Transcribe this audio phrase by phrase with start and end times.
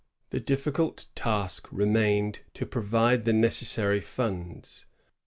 [0.31, 4.87] The difficult task remained to provide the neces sary funds.